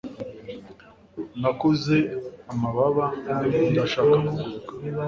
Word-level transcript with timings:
nakuze 1.41 1.95
amababa, 2.53 3.05
ndashaka 3.71 4.13
kuguruka 4.25 4.71